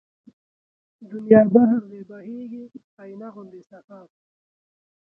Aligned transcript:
دنيا 1.11 1.41
بحر 1.53 1.81
دی 1.89 2.01
بهيږي 2.09 2.63
آينه 3.01 3.27
غوندې 3.33 3.61
صفا 3.69 3.99